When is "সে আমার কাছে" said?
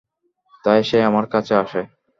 0.83-1.53